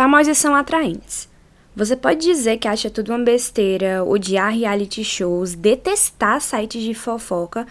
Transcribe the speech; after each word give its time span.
Famosos 0.00 0.38
são 0.38 0.54
atraentes. 0.54 1.28
Você 1.76 1.94
pode 1.94 2.20
dizer 2.20 2.56
que 2.56 2.66
acha 2.66 2.88
tudo 2.88 3.12
uma 3.12 3.22
besteira, 3.22 4.02
odiar 4.02 4.50
reality 4.50 5.04
shows, 5.04 5.54
detestar 5.54 6.40
sites 6.40 6.82
de 6.82 6.94
fofoca, 6.94 7.66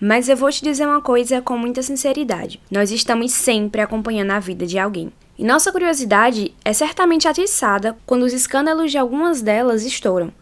mas 0.00 0.28
eu 0.28 0.36
vou 0.36 0.48
te 0.48 0.62
dizer 0.62 0.86
uma 0.86 1.02
coisa 1.02 1.42
com 1.42 1.58
muita 1.58 1.82
sinceridade. 1.82 2.60
Nós 2.70 2.92
estamos 2.92 3.32
sempre 3.32 3.80
acompanhando 3.80 4.30
a 4.30 4.38
vida 4.38 4.64
de 4.64 4.78
alguém. 4.78 5.12
E 5.36 5.42
nossa 5.42 5.72
curiosidade 5.72 6.54
é 6.64 6.72
certamente 6.72 7.26
atiçada 7.26 7.98
quando 8.06 8.22
os 8.22 8.32
escândalos 8.32 8.92
de 8.92 8.98
algumas 8.98 9.42
delas 9.42 9.82
estouram. 9.82 10.32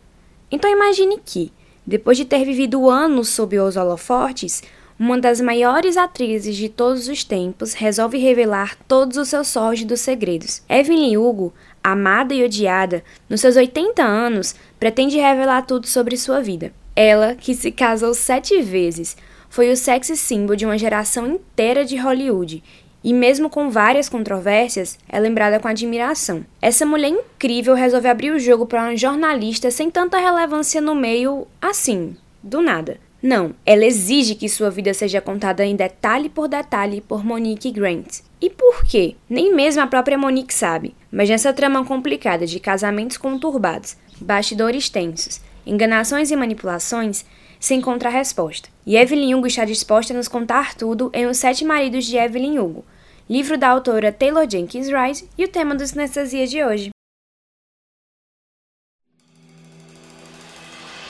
Então 0.50 0.70
imagine 0.70 1.18
que, 1.24 1.50
depois 1.86 2.18
de 2.18 2.26
ter 2.26 2.44
vivido 2.44 2.90
anos 2.90 3.30
sob 3.30 3.58
os 3.58 3.78
holofortes, 3.78 4.62
uma 5.00 5.18
das 5.18 5.40
maiores 5.40 5.96
atrizes 5.96 6.54
de 6.54 6.68
todos 6.68 7.08
os 7.08 7.24
tempos 7.24 7.72
resolve 7.72 8.18
revelar 8.18 8.76
todos 8.86 9.16
os 9.16 9.28
seus 9.28 9.48
sórdidos 9.48 10.00
segredos. 10.00 10.60
Evelyn 10.68 11.16
Hugo, 11.16 11.54
amada 11.82 12.34
e 12.34 12.44
odiada, 12.44 13.02
nos 13.26 13.40
seus 13.40 13.56
80 13.56 14.02
anos, 14.02 14.54
pretende 14.78 15.16
revelar 15.16 15.62
tudo 15.62 15.86
sobre 15.86 16.18
sua 16.18 16.42
vida. 16.42 16.70
Ela, 16.94 17.34
que 17.34 17.54
se 17.54 17.72
casou 17.72 18.12
sete 18.12 18.60
vezes, 18.60 19.16
foi 19.48 19.72
o 19.72 19.76
sexy 19.76 20.18
symbol 20.18 20.54
de 20.54 20.66
uma 20.66 20.76
geração 20.76 21.26
inteira 21.26 21.82
de 21.82 21.96
Hollywood 21.96 22.62
e, 23.02 23.14
mesmo 23.14 23.48
com 23.48 23.70
várias 23.70 24.06
controvérsias, 24.06 24.98
é 25.08 25.18
lembrada 25.18 25.58
com 25.58 25.66
admiração. 25.66 26.44
Essa 26.60 26.84
mulher 26.84 27.08
incrível 27.08 27.74
resolve 27.74 28.06
abrir 28.06 28.32
o 28.32 28.38
jogo 28.38 28.66
para 28.66 28.82
uma 28.82 28.96
jornalista 28.98 29.70
sem 29.70 29.90
tanta 29.90 30.18
relevância 30.18 30.78
no 30.78 30.94
meio, 30.94 31.46
assim, 31.58 32.14
do 32.42 32.60
nada. 32.60 32.98
Não, 33.22 33.54
ela 33.66 33.84
exige 33.84 34.34
que 34.34 34.48
sua 34.48 34.70
vida 34.70 34.94
seja 34.94 35.20
contada 35.20 35.64
em 35.64 35.76
detalhe 35.76 36.28
por 36.30 36.48
detalhe 36.48 37.02
por 37.02 37.24
Monique 37.24 37.70
Grant. 37.70 38.20
E 38.40 38.48
por 38.48 38.84
quê? 38.84 39.14
Nem 39.28 39.54
mesmo 39.54 39.82
a 39.82 39.86
própria 39.86 40.16
Monique 40.16 40.54
sabe. 40.54 40.94
Mas 41.12 41.28
nessa 41.28 41.52
trama 41.52 41.84
complicada 41.84 42.46
de 42.46 42.58
casamentos 42.58 43.18
conturbados, 43.18 43.96
bastidores 44.18 44.88
tensos, 44.88 45.40
enganações 45.66 46.30
e 46.30 46.36
manipulações, 46.36 47.26
se 47.58 47.74
encontra 47.74 48.08
a 48.08 48.12
resposta. 48.12 48.70
E 48.86 48.96
Evelyn 48.96 49.34
Hugo 49.34 49.46
está 49.46 49.66
disposta 49.66 50.14
a 50.14 50.16
nos 50.16 50.28
contar 50.28 50.74
tudo 50.74 51.10
em 51.12 51.26
Os 51.26 51.36
Sete 51.36 51.62
Maridos 51.62 52.06
de 52.06 52.16
Evelyn 52.16 52.58
Hugo, 52.58 52.84
livro 53.28 53.58
da 53.58 53.68
autora 53.68 54.10
Taylor 54.10 54.48
Jenkins 54.48 54.88
Wright 54.88 55.28
e 55.36 55.44
o 55.44 55.48
tema 55.48 55.74
do 55.74 55.86
Sinestesia 55.86 56.46
de 56.46 56.64
hoje. 56.64 56.90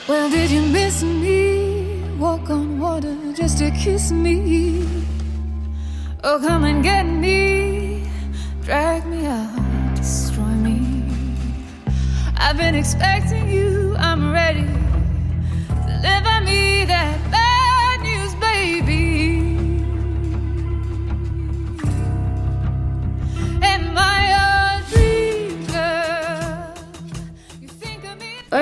Well, 0.09 0.29
Walk 2.21 2.51
on 2.51 2.79
water 2.79 3.17
just 3.33 3.57
to 3.57 3.71
kiss 3.71 4.11
me. 4.11 4.85
Oh, 6.23 6.37
come 6.39 6.65
and 6.65 6.83
get 6.83 7.01
me. 7.01 8.07
Drag 8.61 9.07
me 9.07 9.25
out, 9.25 9.95
destroy 9.95 10.43
me. 10.43 11.03
I've 12.37 12.57
been 12.57 12.75
expecting 12.75 13.49
you, 13.49 13.95
I'm 13.97 14.31
ready. 14.31 14.67
Deliver 15.87 16.41
me 16.45 16.85
that 16.85 17.17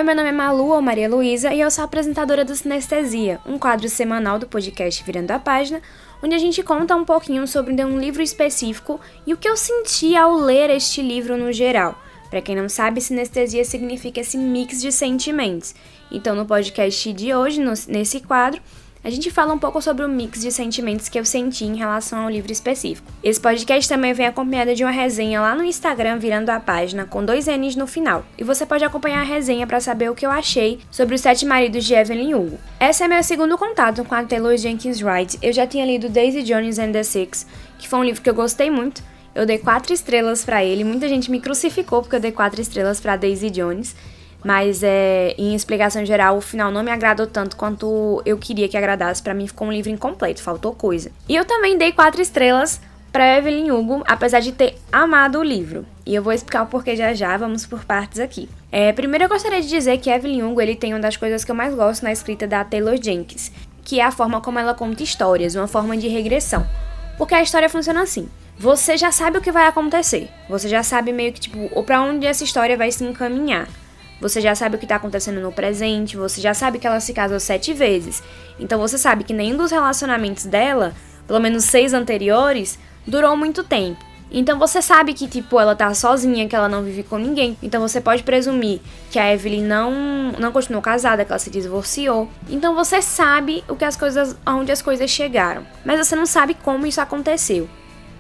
meu 0.10 0.16
nome 0.16 0.30
é 0.30 0.32
Malu 0.32 0.70
ou 0.70 0.82
Maria 0.82 1.08
Luísa 1.08 1.54
e 1.54 1.62
eu 1.62 1.70
sou 1.70 1.84
apresentadora 1.84 2.44
do 2.44 2.56
Sinestesia, 2.56 3.40
um 3.46 3.60
quadro 3.60 3.88
semanal 3.88 4.40
do 4.40 4.48
podcast 4.48 5.04
Virando 5.04 5.30
a 5.30 5.38
Página, 5.38 5.84
onde 6.20 6.34
a 6.34 6.40
gente 6.40 6.64
conta 6.64 6.96
um 6.96 7.06
pouquinho 7.06 7.48
sobre 7.48 7.76
um 7.86 8.00
livro 8.00 8.20
específico 8.24 9.00
e 9.28 9.36
o 9.36 9.38
que 9.38 9.48
eu 9.48 9.56
senti 9.56 10.16
ao 10.16 10.36
ler 10.36 10.72
este 10.72 11.04
livro 11.04 11.38
no 11.38 11.54
geral. 11.54 11.96
Para 12.28 12.42
quem 12.42 12.56
não 12.56 12.68
sabe, 12.68 13.02
sinestesia 13.02 13.64
significa 13.64 14.20
esse 14.20 14.36
mix 14.36 14.82
de 14.82 14.92
sentimentos. 14.92 15.76
Então, 16.12 16.36
no 16.36 16.44
podcast 16.44 17.14
de 17.14 17.32
hoje, 17.32 17.62
no, 17.62 17.74
nesse 17.88 18.20
quadro, 18.20 18.60
a 19.02 19.10
gente 19.10 19.32
fala 19.32 19.54
um 19.54 19.58
pouco 19.58 19.82
sobre 19.82 20.04
o 20.04 20.10
mix 20.10 20.42
de 20.42 20.52
sentimentos 20.52 21.08
que 21.08 21.18
eu 21.18 21.24
senti 21.24 21.64
em 21.64 21.78
relação 21.78 22.20
ao 22.20 22.30
livro 22.30 22.52
específico. 22.52 23.08
Esse 23.24 23.40
podcast 23.40 23.88
também 23.88 24.14
vem 24.14 24.26
acompanhado 24.26 24.76
de 24.76 24.84
uma 24.84 24.92
resenha 24.92 25.40
lá 25.40 25.56
no 25.56 25.64
Instagram, 25.64 26.20
virando 26.20 26.50
a 26.50 26.60
página, 26.60 27.06
com 27.06 27.24
dois 27.24 27.48
N's 27.48 27.78
no 27.78 27.88
final. 27.88 28.26
E 28.38 28.44
você 28.44 28.66
pode 28.66 28.84
acompanhar 28.84 29.22
a 29.22 29.24
resenha 29.24 29.66
para 29.66 29.80
saber 29.80 30.12
o 30.12 30.16
que 30.16 30.26
eu 30.26 30.32
achei 30.32 30.80
sobre 30.92 31.16
os 31.16 31.22
Sete 31.22 31.46
Maridos 31.46 31.86
de 31.86 31.94
Evelyn 31.94 32.34
Hugo. 32.34 32.60
Esse 32.80 33.04
é 33.04 33.08
meu 33.08 33.24
segundo 33.24 33.58
contato 33.58 34.04
com 34.04 34.16
a 34.16 34.24
Taylor 34.24 34.58
Jenkins 34.58 35.02
Wright. 35.02 35.40
Eu 35.42 35.54
já 35.54 35.66
tinha 35.66 35.86
lido 35.86 36.10
Daisy 36.10 36.44
Jones 36.44 36.78
and 36.78 36.92
the 36.92 37.04
Six, 37.04 37.48
que 37.78 37.88
foi 37.88 38.00
um 38.00 38.04
livro 38.04 38.22
que 38.22 38.30
eu 38.30 38.36
gostei 38.36 38.70
muito. 38.70 39.02
Eu 39.34 39.46
dei 39.46 39.58
quatro 39.58 39.94
estrelas 39.94 40.44
para 40.44 40.66
ele. 40.66 40.84
Muita 40.84 41.08
gente 41.08 41.32
me 41.32 41.40
crucificou 41.40 42.02
porque 42.02 42.18
eu 42.18 42.20
dei 42.20 42.34
quatro 42.34 42.60
estrelas 42.60 43.00
para 43.00 43.16
Daisy 43.16 43.50
Jones. 43.50 43.96
Mas 44.44 44.82
é, 44.84 45.36
em 45.38 45.54
explicação 45.54 46.06
geral, 46.06 46.38
o 46.38 46.42
final 46.42 46.72
não 46.72 46.84
me 46.84 46.92
agradou 46.92 47.28
tanto 47.28 47.56
quanto 47.58 48.22
eu 48.26 48.38
queria 48.38 48.70
que 48.70 48.78
agradasse. 48.78 49.22
Para 49.22 49.34
mim 49.34 49.48
ficou 49.48 49.68
um 49.68 49.72
livro 49.72 49.90
incompleto, 49.90 50.42
faltou 50.42 50.74
coisa. 50.74 51.12
E 51.28 51.36
eu 51.36 51.46
também 51.46 51.78
dei 51.78 51.92
quatro 51.92 52.22
estrelas 52.22 52.80
para 53.12 53.38
Evelyn 53.38 53.72
Hugo, 53.72 54.04
apesar 54.08 54.40
de 54.40 54.52
ter 54.52 54.76
amado 54.92 55.40
o 55.40 55.44
livro. 55.44 55.86
E 56.06 56.14
eu 56.14 56.24
vou 56.24 56.32
explicar 56.32 56.64
o 56.64 56.68
porquê 56.68 56.96
já 56.96 57.14
já, 57.14 57.36
vamos 57.38 57.66
por 57.66 57.84
partes 57.84 58.20
aqui. 58.20 58.48
É, 58.72 58.94
primeiro 58.94 59.26
eu 59.26 59.30
gostaria 59.30 59.62
de 59.62 59.68
dizer 59.68 59.98
que 59.98 60.10
Evelyn 60.10 60.44
Hugo 60.44 60.62
ele 60.62 60.76
tem 60.76 60.94
uma 60.94 61.00
das 61.00 61.18
coisas 61.18 61.44
que 61.44 61.52
eu 61.52 61.56
mais 61.56 61.74
gosto 61.74 62.04
na 62.04 62.12
escrita 62.12 62.48
da 62.48 62.64
Taylor 62.64 62.98
Jenkins, 63.02 63.52
que 63.84 64.00
é 64.00 64.04
a 64.04 64.12
forma 64.12 64.40
como 64.40 64.60
ela 64.60 64.74
conta 64.74 65.04
histórias, 65.04 65.56
uma 65.56 65.68
forma 65.68 65.98
de 65.98 66.08
regressão. 66.08 66.66
Porque 67.18 67.34
a 67.34 67.42
história 67.42 67.68
funciona 67.68 68.04
assim. 68.04 68.30
Você 68.58 68.96
já 68.98 69.12
sabe 69.12 69.38
o 69.38 69.42
que 69.42 69.52
vai 69.52 69.68
acontecer. 69.68 70.30
Você 70.48 70.70
já 70.70 70.84
sabe 70.84 71.12
meio 71.12 71.34
que 71.34 71.40
tipo, 71.40 71.70
ou 71.74 71.84
para 71.84 72.02
onde 72.02 72.26
essa 72.28 72.44
história 72.44 72.78
vai 72.78 72.92
se 72.92 73.04
encaminhar. 73.04 73.68
Você 74.22 74.42
já 74.42 74.54
sabe 74.54 74.76
o 74.76 74.80
que 74.80 74.86
está 74.86 74.96
acontecendo 74.96 75.40
no 75.40 75.52
presente, 75.52 76.18
você 76.18 76.42
já 76.42 76.54
sabe 76.54 76.78
que 76.78 76.86
ela 76.86 77.00
se 77.00 77.14
casou 77.14 77.40
sete 77.40 77.74
vezes. 77.74 78.22
Então 78.60 78.80
você 78.80 78.98
sabe 78.98 79.24
que 79.24 79.34
nenhum 79.34 79.58
dos 79.58 79.72
relacionamentos 79.72 80.46
dela, 80.46 80.94
pelo 81.26 81.40
menos 81.40 81.66
seis 81.66 81.94
anteriores, 81.94 82.78
durou 83.08 83.38
muito 83.38 83.64
tempo. 83.64 84.10
Então 84.32 84.60
você 84.60 84.80
sabe 84.82 85.14
que, 85.14 85.28
tipo, 85.28 85.60
ela 85.60 85.76
tá 85.76 85.92
sozinha, 85.94 86.48
que 86.48 86.56
ela 86.56 86.70
não 86.70 86.84
vive 86.84 87.02
com 87.02 87.18
ninguém. 87.18 87.58
Então 87.64 87.82
você 87.82 88.00
pode 88.00 88.22
presumir 88.22 88.80
que 89.10 89.18
a 89.18 89.34
Evelyn 89.34 89.64
não, 89.64 89.92
não 90.38 90.52
continuou 90.52 90.84
casada, 90.84 91.26
que 91.26 91.32
ela 91.32 91.40
se 91.40 91.50
divorciou. 91.50 92.30
Então 92.48 92.76
você 92.76 93.02
sabe 93.02 93.64
o 93.68 93.76
que 93.76 93.86
as 93.86 93.96
coisas, 93.96 94.36
aonde 94.46 94.72
as 94.72 94.82
coisas 94.82 95.10
chegaram. 95.10 95.66
Mas 95.84 96.06
você 96.06 96.16
não 96.16 96.28
sabe 96.28 96.54
como 96.54 96.86
isso 96.86 97.02
aconteceu. 97.02 97.68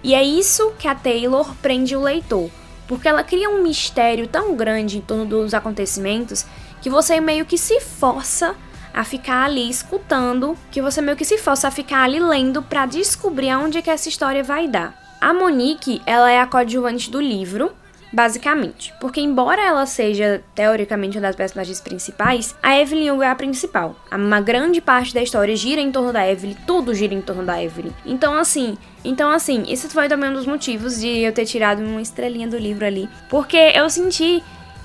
E 0.03 0.15
é 0.15 0.23
isso 0.23 0.71
que 0.79 0.87
a 0.87 0.95
Taylor 0.95 1.53
prende 1.61 1.95
o 1.95 2.01
leitor 2.01 2.49
porque 2.89 3.07
ela 3.07 3.23
cria 3.23 3.51
um 3.51 3.61
mistério 3.61 4.27
tão 4.27 4.55
grande 4.55 4.97
em 4.97 5.01
torno 5.01 5.23
dos 5.23 5.53
acontecimentos 5.53 6.43
que 6.81 6.89
você 6.89 7.21
meio 7.21 7.45
que 7.45 7.55
se 7.55 7.79
força 7.79 8.55
a 8.91 9.03
ficar 9.03 9.43
ali 9.43 9.69
escutando, 9.69 10.57
que 10.71 10.81
você 10.81 10.99
meio 10.99 11.15
que 11.15 11.23
se 11.23 11.37
força 11.37 11.67
a 11.67 11.71
ficar 11.71 12.01
ali 12.01 12.19
lendo 12.19 12.63
para 12.63 12.87
descobrir 12.87 13.51
aonde 13.51 13.77
é 13.77 13.81
que 13.83 13.91
essa 13.91 14.09
história 14.09 14.43
vai 14.43 14.67
dar. 14.67 14.99
A 15.21 15.31
Monique, 15.31 16.01
ela 16.03 16.31
é 16.31 16.41
a 16.41 16.47
coadjuvante 16.47 17.11
do 17.11 17.21
livro, 17.21 17.71
basicamente. 18.11 18.93
Porque 18.99 19.21
embora 19.21 19.61
ela 19.61 19.85
seja 19.85 20.43
teoricamente 20.53 21.17
uma 21.17 21.27
das 21.27 21.35
personagens 21.35 21.79
principais, 21.79 22.55
a 22.61 22.77
Evelyn 22.79 23.11
Hugo 23.11 23.23
é 23.23 23.29
a 23.29 23.35
principal. 23.35 23.95
Uma 24.11 24.41
grande 24.41 24.81
parte 24.81 25.13
da 25.13 25.21
história 25.21 25.55
gira 25.55 25.81
em 25.81 25.91
torno 25.91 26.11
da 26.11 26.29
Evelyn, 26.29 26.55
tudo 26.65 26.93
gira 26.93 27.13
em 27.13 27.21
torno 27.21 27.43
da 27.43 27.61
Evelyn. 27.63 27.91
Então 28.05 28.33
assim, 28.33 28.77
então 29.03 29.29
assim, 29.29 29.63
isso 29.67 29.89
foi 29.89 30.07
também 30.07 30.29
um 30.29 30.33
dos 30.33 30.45
motivos 30.45 30.99
de 30.99 31.19
eu 31.19 31.31
ter 31.31 31.45
tirado 31.45 31.79
uma 31.79 32.01
estrelinha 32.01 32.47
do 32.47 32.57
livro 32.57 32.85
ali, 32.85 33.09
porque 33.29 33.73
eu 33.75 33.89
senti 33.89 34.43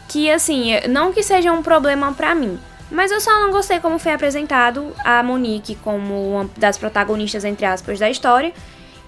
que 0.08 0.30
assim, 0.30 0.72
não 0.88 1.12
que 1.12 1.22
seja 1.22 1.52
um 1.52 1.62
problema 1.62 2.12
para 2.12 2.34
mim, 2.34 2.58
mas 2.90 3.10
eu 3.10 3.20
só 3.20 3.40
não 3.40 3.50
gostei 3.50 3.80
como 3.80 3.98
foi 3.98 4.12
apresentado 4.12 4.92
a 5.04 5.22
Monique 5.22 5.74
como 5.76 6.34
uma 6.34 6.50
das 6.56 6.76
protagonistas 6.76 7.44
entre 7.44 7.64
aspas 7.64 7.98
da 7.98 8.10
história 8.10 8.52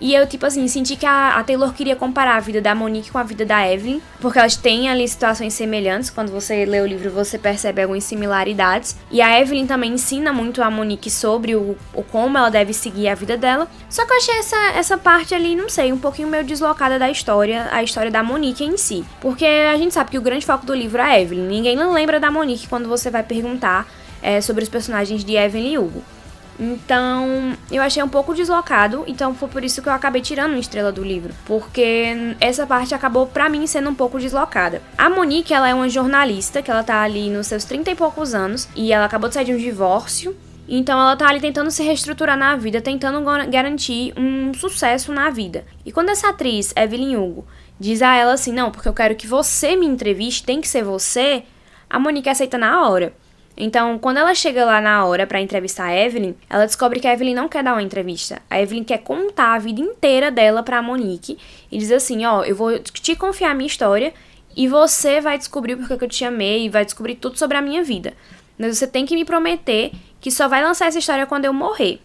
e 0.01 0.15
eu, 0.15 0.27
tipo 0.27 0.45
assim, 0.45 0.69
senti 0.69 0.95
que 0.95 1.07
a, 1.07 1.37
a, 1.37 1.45
Taylor 1.45 1.73
queria 1.73 1.97
comparar 1.97 2.37
a 2.37 2.41
vida 2.41 2.61
da 2.61 2.75
Monique 2.75 3.11
com 3.11 3.19
a 3.19 3.23
vida 3.23 3.47
da 3.47 3.67
Evelyn, 3.67 4.01
porque 4.21 4.39
elas 4.39 4.55
têm 4.55 4.91
ali 4.91 5.09
situações 5.09 5.55
semelhantes. 5.55 6.11
Quando 6.11 6.31
você 6.31 6.67
lê 6.67 6.81
o 6.81 6.87
livro, 6.87 7.11
você 7.11 7.39
percebe 7.39 7.81
algumas 7.81 8.05
similaridades. 8.05 8.97
E 9.11 9.23
a 9.23 9.41
Evelyn 9.41 9.67
também 9.67 9.93
ensina 9.93 10.33
muito 10.33 10.63
a 10.63 10.71
Monique 10.71 11.11
sobre 11.11 11.55
o, 11.55 11.77
o 11.95 12.03
como 12.03 12.37
ela 12.37 12.51
deve 12.51 12.75
seguir 12.75 13.09
a 13.09 13.15
vida 13.15 13.39
dela. 13.39 13.69
Só 13.89 14.05
que 14.05 14.13
eu 14.13 14.17
achei 14.19 14.39
essa, 14.39 14.73
essa 14.75 14.99
parte 14.99 15.35
ali, 15.35 15.57
não 15.57 15.69
sei, 15.69 15.93
um 15.93 15.99
pouquinho 15.99 16.29
meio 16.29 16.45
deslocada 16.45 16.99
da 16.99 17.11
história, 17.11 17.69
a 17.73 17.83
história 17.83 18.11
da 18.11 18.23
Monique 18.23 18.65
em 18.65 18.77
si. 18.77 19.03
Porque 19.21 19.47
a 19.47 19.79
gente 19.79 19.95
sabe 19.95 20.11
que 20.11 20.19
o 20.19 20.23
grande 20.23 20.45
foco 20.45 20.67
do 20.67 20.75
livro 20.75 21.01
é 21.01 21.05
a 21.05 21.21
Evelyn. 21.21 21.47
Ninguém 21.47 21.77
lembra 21.93 22.21
da 22.21 22.31
Monique 22.31 22.69
quando 22.69 22.87
você 22.87 23.11
vai 23.11 23.23
perguntar 23.23 23.89
é, 24.23 24.41
sobre 24.43 24.63
os 24.63 24.69
personagens 24.69 25.25
de 25.25 25.37
Evelyn 25.37 25.73
e 25.73 25.79
Hugo. 25.79 26.16
Então, 26.59 27.57
eu 27.71 27.83
achei 27.83 28.03
um 28.03 28.09
pouco 28.09 28.35
deslocado, 28.35 29.05
então 29.07 29.35
foi 29.35 29.49
por 29.49 29.63
isso 29.63 29.83
que 29.83 29.89
eu 29.89 29.93
acabei 29.93 30.23
tirando 30.23 30.53
uma 30.53 30.59
estrela 30.59 30.91
do 30.91 31.05
livro, 31.05 31.35
porque 31.45 32.35
essa 32.41 32.67
parte 32.67 32.95
acabou 32.95 33.27
para 33.27 33.49
mim 33.49 33.67
sendo 33.67 33.91
um 33.91 33.95
pouco 33.95 34.19
deslocada. 34.19 34.83
A 34.97 35.11
Monique, 35.11 35.53
ela 35.53 35.69
é 35.69 35.75
uma 35.75 35.89
jornalista, 35.89 36.63
que 36.63 36.71
ela 36.71 36.83
tá 36.83 37.03
ali 37.03 37.29
nos 37.29 37.47
seus 37.47 37.65
30 37.65 37.91
e 37.91 37.95
poucos 37.95 38.35
anos, 38.35 38.69
e 38.75 38.93
ela 38.93 39.05
acabou 39.05 39.29
de 39.29 39.35
sair 39.35 39.45
de 39.45 39.53
um 39.53 39.59
divórcio, 39.59 40.37
então 40.69 41.01
ela 41.01 41.17
tá 41.17 41.29
ali 41.29 41.41
tentando 41.41 41.71
se 41.71 41.83
reestruturar 41.83 42.37
na 42.37 42.57
vida, 42.57 42.81
tentando 42.81 43.23
garantir 43.49 44.13
um 44.17 44.53
sucesso 44.53 45.13
na 45.13 45.31
vida. 45.31 45.65
E 45.85 45.93
quando 45.93 46.09
essa 46.09 46.31
atriz, 46.31 46.73
Evelyn 46.77 47.17
Hugo, 47.17 47.47
diz 47.79 48.03
a 48.03 48.15
ela 48.17 48.33
assim: 48.33 48.53
Não, 48.53 48.71
porque 48.71 48.89
eu 48.89 48.93
quero 48.93 49.15
que 49.15 49.27
você 49.27 49.77
me 49.77 49.87
entreviste, 49.87 50.45
tem 50.45 50.61
que 50.61 50.69
ser 50.69 50.83
você. 50.83 51.45
A 51.89 51.99
Monique 52.01 52.29
aceita 52.29 52.59
na 52.59 52.89
hora. 52.89 53.15
Então, 53.57 53.99
quando 53.99 54.19
ela 54.19 54.35
chega 54.35 54.65
lá 54.65 54.81
na 54.81 55.05
hora 55.07 55.27
para 55.27 55.41
entrevistar 55.41 55.87
a 55.87 55.97
Evelyn, 55.97 56.35
ela 56.49 56.67
descobre 56.67 57.01
que 57.01 57.09
a 57.09 57.15
Evelyn 57.15 57.35
não 57.35 57.49
quer 57.49 57.65
dar 57.65 57.73
uma 57.73 57.83
entrevista. 57.83 58.43
A 58.51 58.61
Evelyn 58.61 58.85
quer 58.85 58.99
contar 58.99 59.55
a 59.55 59.59
vida 59.59 59.81
inteira 59.81 60.31
dela 60.31 60.63
pra 60.63 60.83
Monique 60.83 61.39
e 61.73 61.79
diz 61.79 61.91
assim: 61.91 62.27
Ó, 62.27 62.45
eu 62.45 62.55
vou 62.55 62.79
te 62.79 63.17
confiar 63.17 63.53
a 63.53 63.55
minha 63.55 63.67
história 63.67 64.13
e 64.55 64.69
você 64.69 65.21
vai 65.23 65.39
descobrir 65.39 65.77
porque 65.77 66.05
eu 66.05 66.09
te 66.09 66.25
amei 66.25 66.67
e 66.67 66.69
vai 66.69 66.85
descobrir 66.85 67.15
tudo 67.15 67.39
sobre 67.39 67.57
a 67.57 67.63
minha 67.63 67.83
vida. 67.83 68.13
Mas 68.59 68.77
você 68.77 68.87
tem 68.87 69.07
que 69.07 69.15
me 69.15 69.25
prometer 69.25 69.93
que 70.21 70.31
só 70.31 70.49
vai 70.49 70.63
lançar 70.63 70.87
essa 70.87 70.99
história 70.99 71.27
quando 71.27 71.47
eu 71.47 71.53
morrer. 71.53 72.01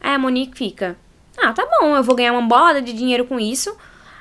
Aí 0.00 0.14
a 0.14 0.18
Monique 0.18 0.56
fica: 0.56 0.96
Ah, 1.36 1.52
tá 1.52 1.66
bom, 1.78 1.94
eu 1.94 2.02
vou 2.02 2.16
ganhar 2.16 2.32
uma 2.32 2.42
bolada 2.42 2.80
de 2.80 2.94
dinheiro 2.94 3.26
com 3.26 3.38
isso. 3.38 3.76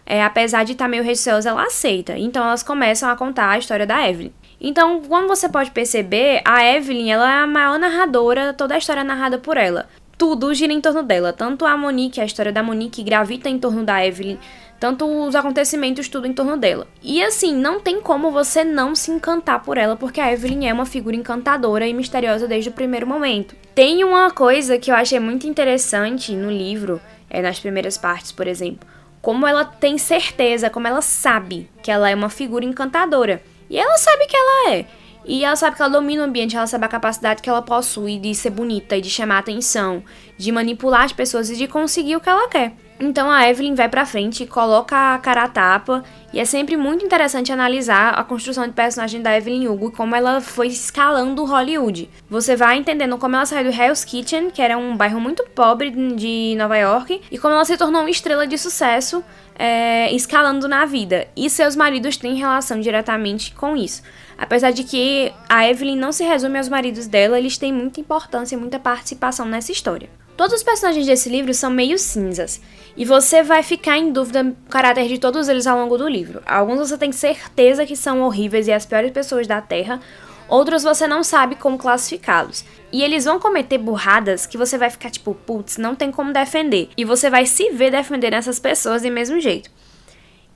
É, 0.06 0.24
apesar 0.24 0.64
de 0.64 0.74
estar 0.74 0.86
tá 0.86 0.90
meio 0.90 1.04
receosa, 1.04 1.50
ela 1.50 1.64
aceita. 1.64 2.18
Então 2.18 2.44
elas 2.44 2.62
começam 2.62 3.10
a 3.10 3.16
contar 3.16 3.52
a 3.52 3.58
história 3.58 3.88
da 3.88 4.08
Evelyn. 4.08 4.32
Então, 4.60 5.02
como 5.02 5.28
você 5.28 5.50
pode 5.50 5.72
perceber, 5.72 6.42
a 6.46 6.64
Evelyn 6.64 7.12
ela 7.12 7.30
é 7.30 7.44
a 7.44 7.48
maior 7.48 7.78
narradora, 7.78 8.54
toda 8.54 8.76
a 8.76 8.78
história 8.78 9.02
é 9.02 9.04
narrada 9.04 9.38
por 9.38 9.58
ela. 9.58 9.88
Tudo 10.18 10.54
gira 10.54 10.72
em 10.72 10.80
torno 10.80 11.04
dela. 11.04 11.34
Tanto 11.34 11.66
a 11.66 11.76
Monique, 11.76 12.22
a 12.22 12.26
história 12.26 12.52
da 12.52 12.64
Monique 12.64 13.04
gravita 13.04 13.50
em 13.50 13.60
torno 13.60 13.84
da 13.84 14.06
Evelyn, 14.06 14.38
tanto 14.80 15.06
os 15.06 15.36
acontecimentos, 15.36 16.08
tudo 16.08 16.28
em 16.28 16.34
torno 16.34 16.58
dela. 16.58 16.88
E 17.02 17.22
assim, 17.22 17.54
não 17.54 17.80
tem 17.80 18.00
como 18.02 18.32
você 18.32 18.64
não 18.64 18.96
se 18.96 19.12
encantar 19.12 19.62
por 19.62 19.78
ela, 19.78 19.96
porque 19.96 20.22
a 20.22 20.32
Evelyn 20.32 20.68
é 20.68 20.74
uma 20.74 20.86
figura 20.86 21.16
encantadora 21.16 21.88
e 21.88 21.94
misteriosa 21.94 22.48
desde 22.48 22.70
o 22.70 22.74
primeiro 22.74 23.08
momento. 23.08 23.56
Tem 23.74 24.04
uma 24.04 24.32
coisa 24.32 24.78
que 24.78 24.92
eu 24.92 24.96
achei 24.96 25.20
muito 25.20 25.48
interessante 25.48 26.34
no 26.34 26.50
livro, 26.50 27.02
é 27.30 27.42
nas 27.42 27.60
primeiras 27.60 27.98
partes, 27.98 28.32
por 28.32 28.48
exemplo, 28.48 28.88
como 29.22 29.48
ela 29.48 29.66
tem 29.66 29.98
certeza, 29.98 30.70
como 30.70 30.88
ela 30.88 31.02
sabe 31.02 31.70
que 31.82 31.90
ela 31.90 32.10
é 32.10 32.16
uma 32.16 32.30
figura 32.30 32.64
encantadora. 32.64 33.42
E 33.70 33.78
ela 33.78 33.98
sabe 33.98 34.28
que 34.28 34.36
ela 34.36 34.72
é. 34.74 34.86
E 35.26 35.44
ela 35.44 35.56
sabe 35.56 35.76
que 35.76 35.82
ela 35.82 35.92
domina 35.92 36.22
o 36.22 36.26
ambiente, 36.26 36.56
ela 36.56 36.68
sabe 36.68 36.86
a 36.86 36.90
capacidade 36.90 37.42
que 37.42 37.50
ela 37.50 37.62
possui 37.62 38.20
de 38.20 38.34
ser 38.36 38.52
bonita 38.52 38.96
e 38.96 39.02
de 39.02 39.10
chamar 39.10 39.40
atenção, 39.40 40.04
de 40.38 40.52
manipular 40.52 41.04
as 41.04 41.12
pessoas 41.12 41.50
e 41.50 41.56
de 41.56 41.68
conseguir 41.68 42.16
o 42.16 42.22
que 42.22 42.30
ela 42.30 42.48
quer. 42.48 42.74
Então 43.00 43.30
a 43.30 43.50
Evelyn 43.50 43.76
vai 43.76 43.90
pra 43.90 44.06
frente 44.06 44.46
coloca 44.46 45.14
a 45.14 45.18
cara 45.20 45.44
a 45.44 45.48
tapa, 45.48 46.04
e 46.32 46.40
é 46.40 46.46
sempre 46.46 46.78
muito 46.78 47.06
interessante 47.06 47.52
analisar 47.52 48.14
a 48.14 48.24
construção 48.24 48.66
de 48.66 48.74
personagem 48.74 49.22
da 49.22 49.36
Evelyn 49.38 49.68
Hugo 49.68 49.90
e 49.90 49.92
como 49.92 50.16
ela 50.16 50.40
foi 50.42 50.68
escalando 50.68 51.46
Hollywood. 51.46 52.10
Você 52.30 52.56
vai 52.56 52.78
entendendo 52.78 53.18
como 53.18 53.36
ela 53.36 53.46
saiu 53.46 53.72
do 53.72 53.82
Hell's 53.82 54.04
Kitchen, 54.04 54.50
que 54.50 54.62
era 54.62 54.78
um 54.78 54.96
bairro 54.96 55.20
muito 55.20 55.44
pobre 55.56 55.92
de 55.92 56.56
Nova 56.58 56.78
York, 56.78 57.22
e 57.30 57.38
como 57.38 57.54
ela 57.54 57.66
se 57.66 57.78
tornou 57.78 58.02
uma 58.02 58.10
estrela 58.10 58.48
de 58.48 58.58
sucesso 58.58 59.24
é, 59.58 60.14
escalando 60.14 60.68
na 60.68 60.86
vida. 60.86 61.28
E 61.36 61.50
seus 61.50 61.76
maridos 61.76 62.18
têm 62.18 62.36
relação 62.36 62.80
diretamente 62.80 63.54
com 63.54 63.76
isso. 63.76 64.02
Apesar 64.38 64.72
de 64.72 64.84
que 64.84 65.34
a 65.48 65.68
Evelyn 65.70 65.98
não 65.98 66.12
se 66.12 66.24
resume 66.24 66.58
aos 66.58 66.68
maridos 66.68 67.08
dela, 67.08 67.38
eles 67.38 67.58
têm 67.58 67.72
muita 67.72 68.02
importância 68.02 68.56
e 68.56 68.60
muita 68.60 68.80
participação 68.80 69.46
nessa 69.46 69.72
história. 69.72 70.10
Todos 70.38 70.54
os 70.54 70.64
personagens 70.64 71.06
desse 71.06 71.30
livro 71.30 71.54
são 71.54 71.70
meio 71.70 71.98
cinzas, 71.98 72.62
e 72.98 73.06
você 73.06 73.42
vai 73.42 73.64
ficar 73.64 73.98
em 73.98 74.12
dúvida 74.12 74.44
do 74.44 74.56
caráter 74.70 75.08
de 75.08 75.18
todos 75.18 75.48
eles 75.48 75.66
ao 75.66 75.78
longo 75.78 75.98
do 75.98 76.08
livro. 76.08 76.42
Alguns 76.46 76.80
você 76.80 76.98
tem 76.98 77.12
certeza 77.12 77.86
que 77.86 77.96
são 77.96 78.22
horríveis 78.22 78.68
e 78.68 78.74
as 78.74 78.86
piores 78.86 79.12
pessoas 79.12 79.48
da 79.48 79.62
Terra, 79.62 80.02
outros 80.50 80.84
você 80.84 81.08
não 81.08 81.24
sabe 81.24 81.56
como 81.56 81.78
classificá-los. 81.78 82.66
E 82.92 83.02
eles 83.02 83.26
vão 83.26 83.40
cometer 83.40 83.78
burradas 83.78 84.46
que 84.46 84.58
você 84.58 84.78
vai 84.78 84.90
ficar 84.90 85.10
tipo, 85.10 85.34
putz, 85.34 85.78
não 85.78 85.96
tem 85.96 86.12
como 86.12 86.32
defender. 86.32 86.90
E 86.98 87.04
você 87.04 87.30
vai 87.30 87.46
se 87.46 87.70
ver 87.72 87.92
defendendo 87.92 88.34
essas 88.34 88.60
pessoas 88.60 89.02
do 89.02 89.12
mesmo 89.12 89.40
jeito. 89.40 89.70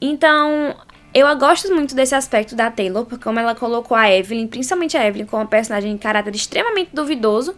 Então, 0.01 0.75
eu 1.13 1.27
gosto 1.37 1.73
muito 1.73 1.95
desse 1.95 2.15
aspecto 2.15 2.55
da 2.55 2.69
Taylor, 2.69 3.05
porque 3.05 3.23
como 3.23 3.39
ela 3.39 3.55
colocou 3.55 3.97
a 3.97 4.09
Evelyn, 4.09 4.47
principalmente 4.47 4.95
a 4.95 5.05
Evelyn, 5.05 5.25
como 5.25 5.41
uma 5.41 5.49
personagem 5.49 5.93
de 5.93 5.99
caráter 5.99 6.33
extremamente 6.35 6.91
duvidoso, 6.93 7.55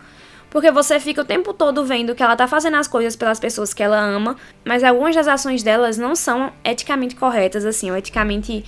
porque 0.51 0.69
você 0.69 0.99
fica 0.99 1.21
o 1.21 1.25
tempo 1.25 1.53
todo 1.53 1.83
vendo 1.85 2.13
que 2.13 2.21
ela 2.21 2.35
tá 2.35 2.45
fazendo 2.45 2.75
as 2.75 2.87
coisas 2.87 3.15
pelas 3.15 3.39
pessoas 3.39 3.73
que 3.73 3.81
ela 3.81 3.97
ama, 3.99 4.35
mas 4.65 4.83
algumas 4.83 5.15
das 5.15 5.27
ações 5.27 5.63
delas 5.63 5.97
não 5.97 6.13
são 6.13 6.51
eticamente 6.63 7.15
corretas, 7.15 7.65
assim, 7.65 7.89
ou 7.89 7.95
eticamente 7.97 8.63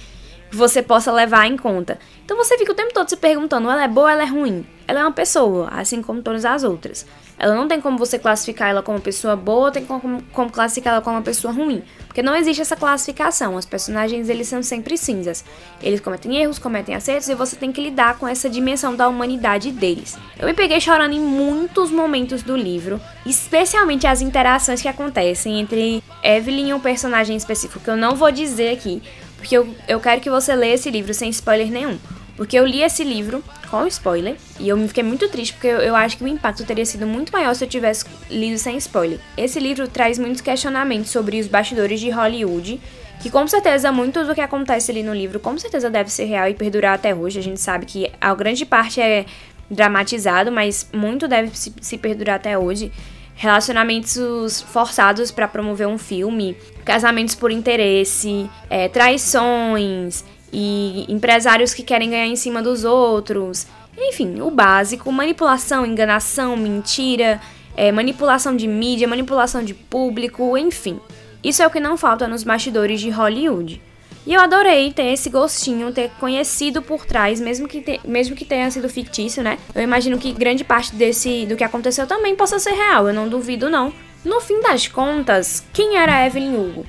que 0.53 0.57
você 0.57 0.83
possa 0.83 1.11
levar 1.11 1.47
em 1.47 1.57
conta. 1.57 1.97
Então 2.23 2.37
você 2.37 2.55
fica 2.59 2.71
o 2.71 2.75
tempo 2.75 2.93
todo 2.93 3.09
se 3.09 3.17
perguntando, 3.17 3.71
ela 3.71 3.85
é 3.85 3.87
boa 3.87 4.11
ela 4.11 4.21
é 4.21 4.27
ruim? 4.27 4.63
Ela 4.87 4.99
é 4.99 5.03
uma 5.03 5.11
pessoa, 5.11 5.67
assim 5.71 5.99
como 6.03 6.21
todas 6.21 6.45
as 6.45 6.63
outras. 6.63 7.07
Ela 7.39 7.55
não 7.55 7.67
tem 7.67 7.81
como 7.81 7.97
você 7.97 8.19
classificar 8.19 8.69
ela 8.69 8.83
como 8.83 9.01
pessoa 9.01 9.35
boa, 9.35 9.71
tem 9.71 9.83
como, 9.83 10.21
como 10.31 10.51
classificar 10.51 10.93
ela 10.93 11.01
como 11.01 11.15
uma 11.15 11.23
pessoa 11.23 11.51
ruim. 11.51 11.81
Porque 12.05 12.21
não 12.21 12.35
existe 12.35 12.61
essa 12.61 12.75
classificação. 12.75 13.55
Os 13.55 13.65
personagens, 13.65 14.29
eles 14.29 14.47
são 14.47 14.61
sempre 14.61 14.95
cinzas. 14.95 15.43
Eles 15.81 15.99
cometem 15.99 16.37
erros, 16.37 16.59
cometem 16.59 16.93
acertos 16.93 17.29
e 17.29 17.33
você 17.33 17.55
tem 17.55 17.71
que 17.71 17.81
lidar 17.81 18.19
com 18.19 18.27
essa 18.27 18.47
dimensão 18.47 18.95
da 18.95 19.07
humanidade 19.07 19.71
deles. 19.71 20.15
Eu 20.37 20.45
me 20.45 20.53
peguei 20.53 20.79
chorando 20.79 21.13
em 21.13 21.19
muitos 21.19 21.89
momentos 21.89 22.43
do 22.43 22.55
livro, 22.55 23.01
especialmente 23.25 24.05
as 24.05 24.21
interações 24.21 24.81
que 24.81 24.87
acontecem 24.87 25.59
entre 25.59 26.03
Evelyn 26.21 26.69
e 26.69 26.73
um 26.73 26.79
personagem 26.79 27.35
específico, 27.35 27.83
que 27.83 27.89
eu 27.89 27.97
não 27.97 28.15
vou 28.15 28.31
dizer 28.31 28.73
aqui, 28.73 29.01
porque 29.43 29.57
eu, 29.57 29.75
eu 29.89 29.99
quero 29.99 30.21
que 30.21 30.29
você 30.29 30.55
leia 30.55 30.75
esse 30.75 30.89
livro 30.89 31.13
sem 31.13 31.29
spoiler 31.29 31.69
nenhum. 31.69 31.99
Porque 32.37 32.57
eu 32.57 32.65
li 32.65 32.81
esse 32.81 33.03
livro 33.03 33.43
com 33.69 33.85
spoiler 33.87 34.37
e 34.57 34.69
eu 34.69 34.77
me 34.77 34.87
fiquei 34.87 35.03
muito 35.03 35.27
triste 35.27 35.53
porque 35.53 35.67
eu, 35.67 35.79
eu, 35.79 35.95
acho 35.95 36.17
que 36.17 36.23
o 36.23 36.27
impacto 36.27 36.63
teria 36.63 36.85
sido 36.85 37.05
muito 37.05 37.31
maior 37.31 37.53
se 37.53 37.63
eu 37.63 37.67
tivesse 37.67 38.05
lido 38.29 38.57
sem 38.57 38.77
spoiler. 38.77 39.19
Esse 39.35 39.59
livro 39.59 39.87
traz 39.87 40.17
muitos 40.17 40.39
questionamentos 40.39 41.11
sobre 41.11 41.39
os 41.41 41.47
bastidores 41.47 41.99
de 41.99 42.09
Hollywood, 42.09 42.79
que 43.21 43.29
com 43.29 43.45
certeza 43.45 43.91
muito 43.91 44.23
do 44.23 44.33
que 44.33 44.41
acontece 44.41 44.91
ali 44.91 45.03
no 45.03 45.13
livro 45.13 45.39
com 45.39 45.57
certeza 45.57 45.89
deve 45.89 46.09
ser 46.09 46.23
real 46.23 46.47
e 46.47 46.53
perdurar 46.53 46.95
até 46.95 47.13
hoje. 47.13 47.37
A 47.37 47.43
gente 47.43 47.59
sabe 47.59 47.85
que 47.85 48.09
a 48.19 48.33
grande 48.33 48.65
parte 48.65 49.01
é 49.01 49.25
dramatizado, 49.69 50.51
mas 50.51 50.87
muito 50.93 51.27
deve 51.27 51.55
se, 51.55 51.73
se 51.81 51.97
perdurar 51.97 52.37
até 52.37 52.57
hoje. 52.57 52.91
Relacionamentos 53.35 54.61
forçados 54.61 55.31
para 55.31 55.47
promover 55.47 55.87
um 55.87 55.97
filme, 55.97 56.55
casamentos 56.85 57.35
por 57.35 57.51
interesse, 57.51 58.49
é, 58.69 58.87
traições, 58.87 60.23
e 60.53 61.05
empresários 61.09 61.73
que 61.73 61.81
querem 61.81 62.11
ganhar 62.11 62.27
em 62.27 62.35
cima 62.35 62.61
dos 62.61 62.83
outros. 62.85 63.65
Enfim, 63.97 64.39
o 64.39 64.51
básico: 64.51 65.11
manipulação, 65.11 65.85
enganação, 65.85 66.55
mentira, 66.55 67.41
é, 67.75 67.91
manipulação 67.91 68.55
de 68.55 68.67
mídia, 68.67 69.07
manipulação 69.07 69.63
de 69.63 69.73
público, 69.73 70.55
enfim. 70.57 70.99
Isso 71.43 71.61
é 71.61 71.67
o 71.67 71.71
que 71.71 71.79
não 71.79 71.97
falta 71.97 72.27
nos 72.27 72.43
bastidores 72.43 73.01
de 73.01 73.09
Hollywood. 73.09 73.81
E 74.25 74.33
eu 74.33 74.39
adorei 74.39 74.91
ter 74.93 75.07
esse 75.07 75.29
gostinho, 75.29 75.91
ter 75.91 76.09
conhecido 76.11 76.81
por 76.81 77.05
trás, 77.05 77.41
mesmo 77.41 77.67
que, 77.67 77.81
te, 77.81 77.99
mesmo 78.05 78.35
que 78.35 78.45
tenha 78.45 78.71
sido 78.71 78.87
fictício, 78.87 79.43
né? 79.43 79.57
Eu 79.75 79.83
imagino 79.83 80.17
que 80.17 80.31
grande 80.31 80.63
parte 80.63 80.95
desse 80.95 81.45
do 81.45 81.57
que 81.57 81.63
aconteceu 81.63 82.07
também 82.07 82.33
possa 82.33 82.57
ser 82.57 82.71
real, 82.71 83.07
eu 83.07 83.13
não 83.13 83.27
duvido 83.27 83.69
não. 83.69 83.93
No 84.23 84.39
fim 84.39 84.61
das 84.61 84.87
contas, 84.87 85.65
quem 85.73 85.97
era 85.97 86.25
Evelyn 86.25 86.55
Hugo? 86.55 86.85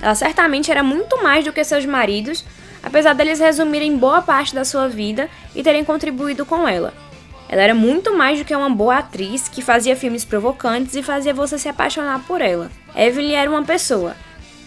Ela 0.00 0.14
certamente 0.14 0.70
era 0.70 0.84
muito 0.84 1.20
mais 1.22 1.44
do 1.44 1.52
que 1.52 1.64
seus 1.64 1.84
maridos, 1.84 2.44
apesar 2.82 3.14
deles 3.14 3.40
resumirem 3.40 3.96
boa 3.96 4.22
parte 4.22 4.54
da 4.54 4.64
sua 4.64 4.86
vida 4.86 5.28
e 5.56 5.64
terem 5.64 5.82
contribuído 5.82 6.46
com 6.46 6.68
ela. 6.68 6.94
Ela 7.48 7.62
era 7.62 7.74
muito 7.74 8.16
mais 8.16 8.38
do 8.38 8.44
que 8.44 8.54
uma 8.54 8.70
boa 8.70 8.98
atriz 8.98 9.48
que 9.48 9.62
fazia 9.62 9.96
filmes 9.96 10.24
provocantes 10.24 10.94
e 10.94 11.02
fazia 11.02 11.34
você 11.34 11.58
se 11.58 11.68
apaixonar 11.68 12.20
por 12.26 12.40
ela. 12.40 12.70
Evelyn 12.94 13.34
era 13.34 13.50
uma 13.50 13.64
pessoa 13.64 14.14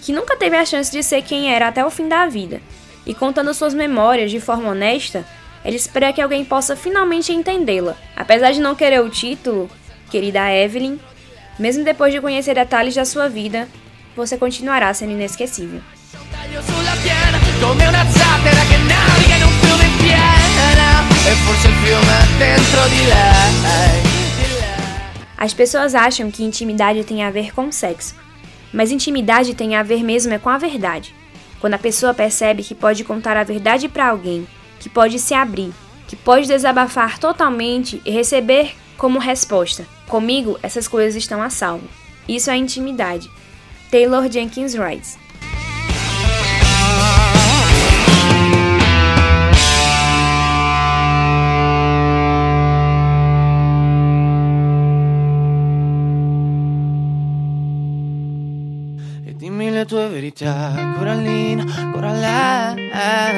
que 0.01 0.13
nunca 0.13 0.35
teve 0.35 0.55
a 0.55 0.65
chance 0.65 0.91
de 0.91 1.03
ser 1.03 1.21
quem 1.21 1.53
era 1.53 1.67
até 1.67 1.85
o 1.85 1.89
fim 1.89 2.07
da 2.07 2.25
vida, 2.27 2.61
e 3.05 3.13
contando 3.13 3.53
suas 3.53 3.73
memórias 3.73 4.31
de 4.31 4.39
forma 4.39 4.69
honesta, 4.69 5.25
ela 5.63 5.75
espera 5.75 6.13
que 6.13 6.21
alguém 6.21 6.45
possa 6.45 6.75
finalmente 6.75 7.33
entendê-la. 7.33 7.95
Apesar 8.15 8.51
de 8.51 8.61
não 8.61 8.75
querer 8.75 9.01
o 9.01 9.09
título, 9.09 9.69
querida 10.09 10.51
Evelyn, 10.51 10.99
mesmo 11.57 11.83
depois 11.83 12.13
de 12.13 12.21
conhecer 12.21 12.55
detalhes 12.55 12.95
da 12.95 13.03
sua 13.03 13.27
vida, 13.27 13.67
você 14.15 14.37
continuará 14.37 14.93
sendo 14.93 15.11
inesquecível. 15.11 15.81
As 25.37 25.53
pessoas 25.53 25.95
acham 25.95 26.29
que 26.31 26.43
intimidade 26.43 27.03
tem 27.03 27.23
a 27.23 27.31
ver 27.31 27.53
com 27.53 27.71
sexo, 27.71 28.15
mas 28.73 28.91
intimidade 28.91 29.53
tem 29.53 29.75
a 29.75 29.83
ver 29.83 30.03
mesmo 30.03 30.33
é 30.33 30.39
com 30.39 30.49
a 30.49 30.57
verdade. 30.57 31.13
Quando 31.59 31.73
a 31.73 31.79
pessoa 31.79 32.13
percebe 32.13 32.63
que 32.63 32.75
pode 32.75 33.03
contar 33.03 33.35
a 33.35 33.43
verdade 33.43 33.89
para 33.89 34.07
alguém, 34.07 34.47
que 34.79 34.89
pode 34.89 35.19
se 35.19 35.33
abrir, 35.33 35.71
que 36.07 36.15
pode 36.15 36.47
desabafar 36.47 37.19
totalmente 37.19 38.01
e 38.05 38.11
receber 38.11 38.75
como 38.97 39.19
resposta: 39.19 39.85
Comigo, 40.07 40.57
essas 40.63 40.87
coisas 40.87 41.15
estão 41.15 41.41
a 41.41 41.49
salvo. 41.49 41.87
Isso 42.27 42.49
é 42.49 42.55
intimidade. 42.55 43.29
Taylor 43.91 44.29
Jenkins 44.31 44.73
Reid 44.73 45.03
tue 59.89 60.07
verità, 60.07 60.93
Corallina, 60.95 61.65
Corallina, 61.91 62.75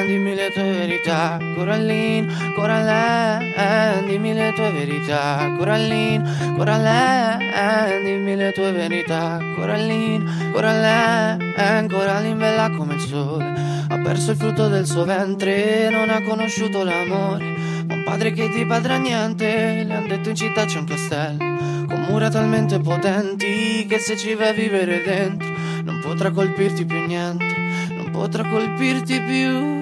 dimmi 0.06 0.34
le 0.34 0.50
tue 0.52 0.70
verità, 0.70 1.38
Corallina, 1.54 2.52
Corallina, 2.54 4.02
dimmi 4.04 4.34
le 4.34 4.52
tue 4.52 4.70
verità, 4.70 5.50
Corallina, 5.56 6.54
Corallina, 6.54 7.86
dimmi 8.04 8.36
le 8.36 8.52
tue 8.52 8.70
verità, 8.70 9.40
Corallina, 9.54 10.50
Corallina, 10.52 11.86
Corallina 11.88 12.34
bella 12.36 12.70
come 12.76 12.94
il 12.94 13.00
sole, 13.00 13.54
ha 13.88 13.98
perso 14.00 14.32
il 14.32 14.36
frutto 14.36 14.68
del 14.68 14.84
suo 14.84 15.06
ventre, 15.06 15.88
non 15.88 16.10
ha 16.10 16.20
conosciuto 16.20 16.84
l'amore, 16.84 17.44
un 17.88 18.02
padre 18.04 18.32
che 18.32 18.50
ti 18.50 18.66
padra 18.66 18.98
niente, 18.98 19.84
le 19.84 19.94
han 19.94 20.06
detto 20.06 20.28
in 20.28 20.34
città 20.34 20.66
c'è 20.66 20.78
un 20.78 20.84
castello. 20.84 21.60
Con 21.88 22.06
mura 22.08 22.30
talmente 22.30 22.78
potenti 22.78 23.84
che 23.86 23.98
se 23.98 24.16
ci 24.16 24.34
vai 24.34 24.48
a 24.48 24.52
vivere 24.52 25.02
dentro 25.02 25.51
non 25.82 26.00
potrà 26.00 26.30
colpirti 26.30 26.84
più 26.84 27.06
niente, 27.06 27.54
non 27.94 28.10
potrà 28.10 28.44
colpirti 28.44 29.20
più 29.20 29.81